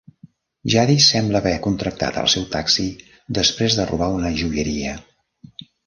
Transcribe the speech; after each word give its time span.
Jadis 0.75 1.09
sembla 1.11 1.41
haver 1.41 1.51
"contractat" 1.67 2.19
el 2.23 2.31
seu 2.35 2.49
taxi 2.57 2.89
després 3.41 3.79
de 3.81 3.89
robar 3.95 4.13
una 4.19 4.37
joieria. 4.43 4.97